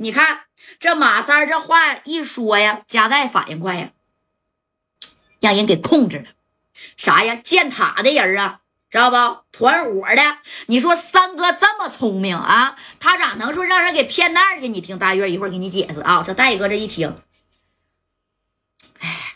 [0.00, 0.42] 你看
[0.78, 3.90] 这马三这话一说呀，加代反应快呀，
[5.40, 6.26] 让人给控制了。
[6.96, 7.34] 啥呀？
[7.34, 9.16] 建塔的人啊，知道不？
[9.50, 10.38] 团伙的。
[10.66, 14.68] 你说三哥这么聪明啊，他咋能说让人给骗那儿去？
[14.68, 16.22] 你听大月一会儿给你解释啊。
[16.24, 17.20] 这戴哥这一听，
[19.00, 19.34] 哎，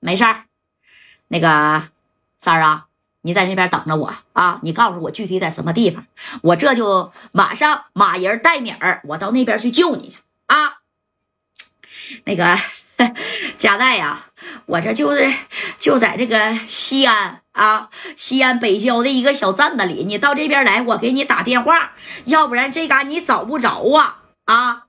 [0.00, 0.46] 没事儿，
[1.28, 1.88] 那个
[2.36, 2.85] 三儿啊。
[3.26, 4.60] 你在那边等着我啊！
[4.62, 6.06] 你告诉我具体在什么地方，
[6.42, 10.78] 我这就马上马人带米儿，我到那边去救你去啊！
[12.24, 12.56] 那个
[13.58, 14.26] 贾代呀，
[14.66, 15.28] 我这就是
[15.76, 20.04] 就在这个西安啊，西安北郊的一个小镇子里。
[20.04, 21.94] 你到这边来，我给你打电话，
[22.26, 24.84] 要不然这嘎你找不着啊啊！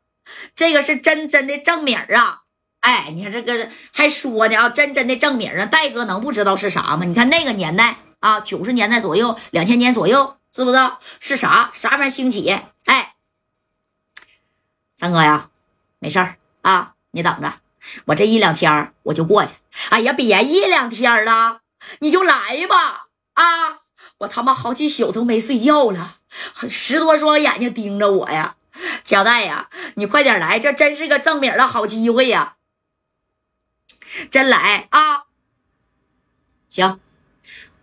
[0.56, 2.44] 这个是真真的正名啊！
[2.82, 5.66] 哎，你看这个还说呢啊，真真的正名啊！
[5.66, 7.04] 戴哥能不知道是啥吗？
[7.04, 7.98] 你看那个年代。
[8.20, 12.50] 啊，九十年代左右，两千年左右，知不知道是啥啥玩意兴起？
[12.86, 13.16] 哎，
[14.96, 15.50] 三哥呀，
[16.00, 17.54] 没事儿啊，你等着，
[18.06, 19.54] 我这一两天我就过去。
[19.90, 21.62] 哎呀，别一两天了，
[22.00, 23.08] 你就来吧。
[23.34, 23.82] 啊，
[24.20, 26.18] 我他妈好几宿都没睡觉了，
[26.68, 28.56] 十多双眼睛盯着我呀。
[29.04, 32.56] 贾代呀，你快点来，这真是个正名的好机会呀。
[34.32, 35.26] 真来啊，
[36.70, 37.00] 行。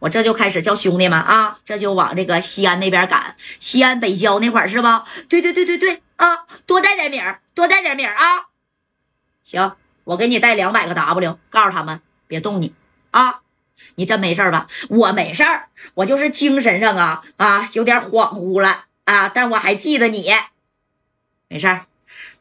[0.05, 5.06] 我这就开始叫兄弟们啊，这就往这个西安那边赶，西安北郊那块是吧？
[5.30, 8.48] 对对对对对啊，多带点米儿，多带点米儿啊！
[9.42, 12.75] 行，我给你带两百个 W，告诉他们别动你
[13.12, 13.41] 啊！
[13.94, 14.66] 你真没事吧？
[14.91, 20.30] 我没事儿，我就是精神上啊啊有点恍惚了啊，但我还记得你，
[21.48, 21.86] 没事儿，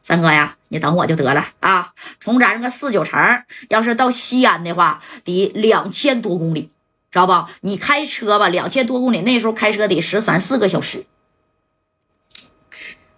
[0.02, 1.94] 三哥呀，你等我就得了啊！
[2.20, 6.70] 从咱这个四九城要是到西安的话，得两千多公里。
[7.14, 7.48] 知道不？
[7.60, 11.06] 你开车吧，两千多公里，那时候开车得十三四个小时。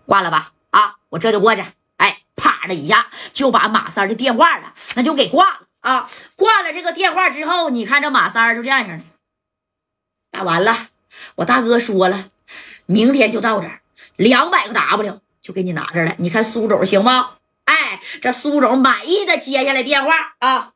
[0.05, 1.65] 挂了吧，啊，我这就过去。
[1.97, 6.11] 哎，啪的一下就把马三的电话了，那就给挂了啊。
[6.37, 9.05] 挂了这个电话之后，你看这马三就这样式的，
[10.31, 10.89] 打完了。
[11.37, 12.29] 我大哥说了，
[12.85, 13.81] 明天就到这儿，
[14.17, 16.15] 两百个 W 就给你拿着了。
[16.19, 17.31] 你看苏总行吗？
[17.65, 20.75] 哎，这苏总满意的接下来电话啊，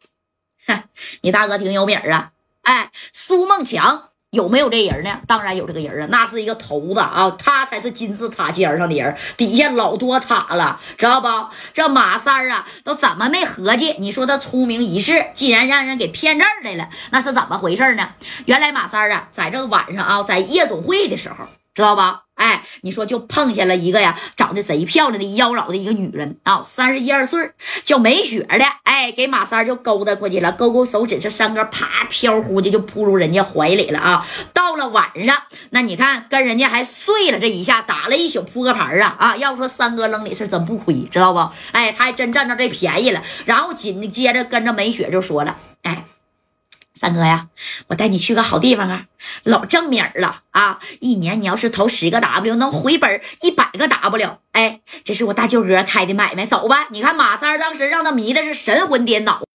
[1.21, 2.33] 你大哥挺有名啊。
[2.63, 5.21] 哎，苏梦强有没有这人呢？
[5.27, 11.29] 当然有这个人啊，那是一个头子啊，他才是金字塔尖上的人，底下老多塔了，知道不？
[11.73, 13.97] 这马三啊，都怎么没合计？
[13.99, 18.11] 你说他聪明一世，竟然让人给骗这儿来了，那是怎么回事呢？
[18.45, 22.23] 原来马三啊，在这个晚上啊，在夜总会的时候，知道吧？
[22.41, 27.53] 哎，你说就碰见了一个呀，长得贼漂亮的妖娆的一个女人啊，三十一二岁，
[27.85, 28.65] 叫美雪的。
[28.85, 34.27] 哎，给马三就勾搭过去了，勾勾手指，这三哥啪飘忽的就扑入人家怀里了啊。
[34.55, 39.37] 到了晚上，那你看跟人家还睡了这一下，打了一宿扑克牌啊啊！
[39.37, 41.51] 要说三哥扔里是真不亏，知道不？
[41.73, 43.23] 哎，他还真占着这便宜了。
[43.45, 46.07] 然后紧接着跟着美雪就说了，哎。
[47.01, 47.47] 三哥呀，
[47.87, 49.07] 我带你去个好地方啊，
[49.45, 50.79] 老正米儿了啊！
[51.01, 54.37] 一年你要是投十个 W，能回本一百个 W。
[54.53, 56.89] 哎，这是我大舅哥开的买卖，走吧。
[56.91, 59.41] 你看马三当时让他迷的是神魂颠倒。